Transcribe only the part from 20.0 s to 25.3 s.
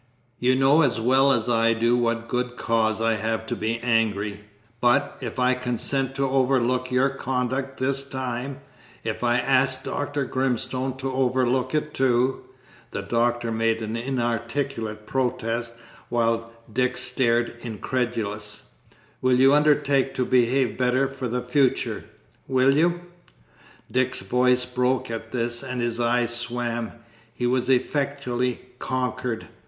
to behave better for the future will you?" Dick's voice broke